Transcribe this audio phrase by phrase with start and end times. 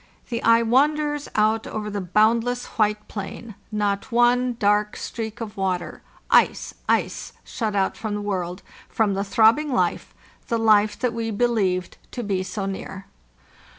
[0.29, 3.53] The eye wanders out over the boundless white plain.
[3.71, 9.71] Not one dark streak of water —1ice, ice!—shut out from the world, from the throbbing
[9.71, 10.15] life,
[10.47, 13.05] the life that we believed to be so near.